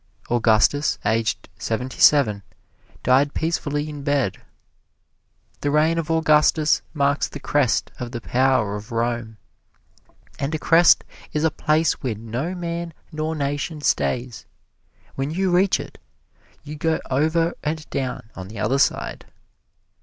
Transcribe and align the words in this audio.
Augustus, 0.31 0.97
aged 1.05 1.47
seventy 1.59 1.99
seven, 1.99 2.41
died 3.03 3.35
peacefully 3.35 3.87
in 3.87 4.01
bed. 4.01 4.39
The 5.59 5.69
reign 5.69 5.99
of 5.99 6.09
Augustus 6.09 6.81
marks 6.91 7.27
the 7.29 7.39
crest 7.39 7.91
of 7.99 8.11
the 8.11 8.19
power 8.19 8.75
of 8.75 8.91
Rome, 8.91 9.37
and 10.39 10.55
a 10.55 10.57
crest 10.57 11.03
is 11.33 11.43
a 11.43 11.51
place 11.51 12.01
where 12.01 12.15
no 12.15 12.55
man 12.55 12.95
nor 13.11 13.35
nation 13.35 13.79
stays 13.81 14.47
when 15.13 15.29
you 15.29 15.51
reach 15.51 15.79
it, 15.79 15.99
you 16.63 16.75
go 16.77 16.99
over 17.11 17.53
and 17.63 17.87
down 17.91 18.27
on 18.35 18.47
the 18.47 18.57
other 18.57 18.79
side. 18.79 19.25